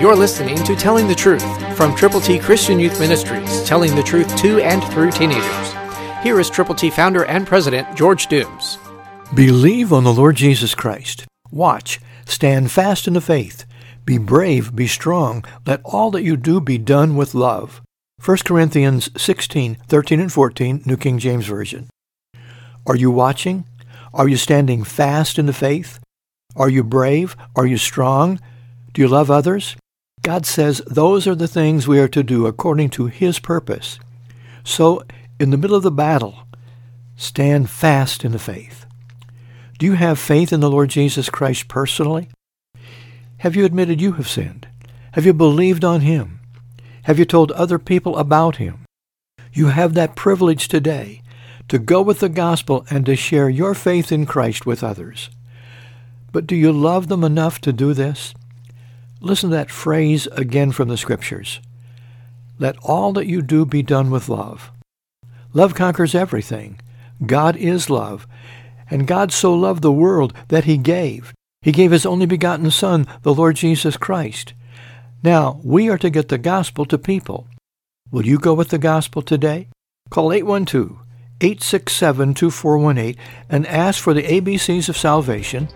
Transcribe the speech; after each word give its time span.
You're 0.00 0.14
listening 0.14 0.62
to 0.62 0.76
Telling 0.76 1.08
the 1.08 1.14
Truth 1.16 1.76
from 1.76 1.92
Triple 1.96 2.20
T 2.20 2.38
Christian 2.38 2.78
Youth 2.78 3.00
Ministries, 3.00 3.64
telling 3.64 3.96
the 3.96 4.02
truth 4.04 4.36
to 4.36 4.60
and 4.60 4.84
through 4.92 5.10
teenagers. 5.10 5.72
Here 6.22 6.38
is 6.38 6.48
Triple 6.48 6.76
T 6.76 6.88
founder 6.88 7.24
and 7.24 7.44
president 7.44 7.96
George 7.96 8.28
Dooms. 8.28 8.78
Believe 9.34 9.92
on 9.92 10.04
the 10.04 10.12
Lord 10.12 10.36
Jesus 10.36 10.72
Christ. 10.76 11.26
Watch. 11.50 11.98
Stand 12.26 12.70
fast 12.70 13.08
in 13.08 13.14
the 13.14 13.20
faith. 13.20 13.66
Be 14.04 14.18
brave. 14.18 14.72
Be 14.72 14.86
strong. 14.86 15.44
Let 15.66 15.80
all 15.84 16.12
that 16.12 16.22
you 16.22 16.36
do 16.36 16.60
be 16.60 16.78
done 16.78 17.16
with 17.16 17.34
love. 17.34 17.82
1 18.24 18.36
Corinthians 18.44 19.10
16, 19.20 19.78
13 19.88 20.20
and 20.20 20.32
14, 20.32 20.82
New 20.86 20.96
King 20.96 21.18
James 21.18 21.46
Version. 21.46 21.90
Are 22.86 22.96
you 22.96 23.10
watching? 23.10 23.64
Are 24.14 24.28
you 24.28 24.36
standing 24.36 24.84
fast 24.84 25.40
in 25.40 25.46
the 25.46 25.52
faith? 25.52 25.98
Are 26.54 26.68
you 26.68 26.84
brave? 26.84 27.34
Are 27.56 27.66
you 27.66 27.78
strong? 27.78 28.38
Do 28.92 29.02
you 29.02 29.08
love 29.08 29.28
others? 29.28 29.74
God 30.28 30.44
says 30.44 30.82
those 30.86 31.26
are 31.26 31.34
the 31.34 31.48
things 31.48 31.88
we 31.88 31.98
are 31.98 32.08
to 32.08 32.22
do 32.22 32.46
according 32.46 32.90
to 32.90 33.06
His 33.06 33.38
purpose. 33.38 33.98
So, 34.62 35.02
in 35.40 35.48
the 35.48 35.56
middle 35.56 35.74
of 35.74 35.82
the 35.82 35.90
battle, 35.90 36.40
stand 37.16 37.70
fast 37.70 38.26
in 38.26 38.32
the 38.32 38.38
faith. 38.38 38.84
Do 39.78 39.86
you 39.86 39.94
have 39.94 40.18
faith 40.18 40.52
in 40.52 40.60
the 40.60 40.68
Lord 40.68 40.90
Jesus 40.90 41.30
Christ 41.30 41.66
personally? 41.66 42.28
Have 43.38 43.56
you 43.56 43.64
admitted 43.64 44.02
you 44.02 44.12
have 44.12 44.28
sinned? 44.28 44.68
Have 45.12 45.24
you 45.24 45.32
believed 45.32 45.82
on 45.82 46.02
Him? 46.02 46.40
Have 47.04 47.18
you 47.18 47.24
told 47.24 47.50
other 47.52 47.78
people 47.78 48.18
about 48.18 48.56
Him? 48.56 48.84
You 49.54 49.68
have 49.68 49.94
that 49.94 50.14
privilege 50.14 50.68
today 50.68 51.22
to 51.68 51.78
go 51.78 52.02
with 52.02 52.20
the 52.20 52.28
gospel 52.28 52.84
and 52.90 53.06
to 53.06 53.16
share 53.16 53.48
your 53.48 53.72
faith 53.72 54.12
in 54.12 54.26
Christ 54.26 54.66
with 54.66 54.84
others. 54.84 55.30
But 56.32 56.46
do 56.46 56.54
you 56.54 56.70
love 56.70 57.08
them 57.08 57.24
enough 57.24 57.62
to 57.62 57.72
do 57.72 57.94
this? 57.94 58.34
Listen 59.20 59.50
to 59.50 59.56
that 59.56 59.70
phrase 59.70 60.26
again 60.28 60.70
from 60.72 60.88
the 60.88 60.96
Scriptures. 60.96 61.60
Let 62.58 62.76
all 62.82 63.12
that 63.14 63.26
you 63.26 63.42
do 63.42 63.66
be 63.66 63.82
done 63.82 64.10
with 64.10 64.28
love. 64.28 64.70
Love 65.52 65.74
conquers 65.74 66.14
everything. 66.14 66.80
God 67.24 67.56
is 67.56 67.90
love. 67.90 68.26
And 68.90 69.06
God 69.06 69.32
so 69.32 69.52
loved 69.54 69.82
the 69.82 69.92
world 69.92 70.32
that 70.48 70.64
he 70.64 70.76
gave. 70.76 71.34
He 71.62 71.72
gave 71.72 71.90
his 71.90 72.06
only 72.06 72.26
begotten 72.26 72.70
Son, 72.70 73.06
the 73.22 73.34
Lord 73.34 73.56
Jesus 73.56 73.96
Christ. 73.96 74.54
Now, 75.22 75.60
we 75.64 75.88
are 75.88 75.98
to 75.98 76.10
get 76.10 76.28
the 76.28 76.38
gospel 76.38 76.84
to 76.86 76.96
people. 76.96 77.48
Will 78.10 78.24
you 78.24 78.38
go 78.38 78.54
with 78.54 78.68
the 78.68 78.78
gospel 78.78 79.20
today? 79.20 79.68
Call 80.10 80.30
812-867-2418 81.40 83.16
and 83.50 83.66
ask 83.66 84.00
for 84.00 84.14
the 84.14 84.22
ABCs 84.22 84.88
of 84.88 84.96
salvation 84.96 85.68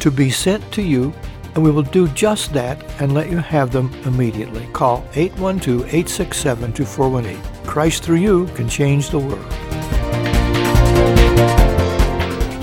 to 0.00 0.10
be 0.10 0.30
sent 0.30 0.72
to 0.72 0.82
you, 0.82 1.14
and 1.56 1.64
we 1.64 1.70
will 1.70 1.82
do 1.82 2.06
just 2.08 2.52
that 2.52 2.84
and 3.00 3.14
let 3.14 3.30
you 3.30 3.38
have 3.38 3.72
them 3.72 3.90
immediately. 4.04 4.68
Call 4.74 5.00
812-867-2418. 5.12 7.66
Christ 7.66 8.02
through 8.02 8.16
you 8.16 8.44
can 8.48 8.68
change 8.68 9.08
the 9.08 9.18
world. 9.18 9.50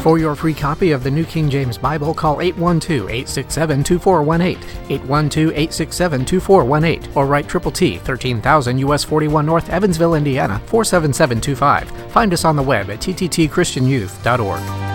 For 0.03 0.19
your 0.19 0.35
free 0.35 0.53
copy 0.53 0.91
of 0.91 1.03
the 1.03 1.09
New 1.09 1.23
King 1.23 1.49
James 1.49 1.77
Bible, 1.77 2.13
call 2.13 2.35
812-867-2418, 2.37 4.57
812-867-2418, 4.89 7.15
or 7.15 7.25
write 7.25 7.47
Triple 7.47 7.71
T, 7.71 7.97
13000 7.97 8.77
US 8.79 9.05
41 9.05 9.45
North, 9.45 9.69
Evansville, 9.69 10.15
Indiana, 10.15 10.59
47725. 10.65 11.89
Find 12.11 12.33
us 12.33 12.43
on 12.45 12.57
the 12.57 12.61
web 12.61 12.91
at 12.91 12.99
tttchristianyouth.org. 12.99 14.92